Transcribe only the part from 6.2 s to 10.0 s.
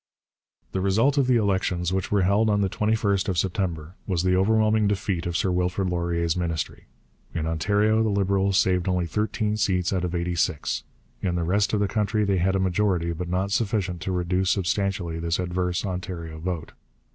Ministry. In Ontario the Liberals saved only thirteen seats